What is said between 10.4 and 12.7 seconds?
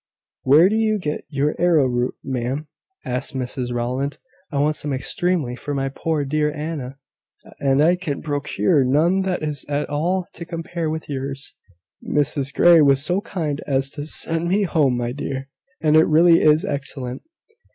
compare with yours." "Mrs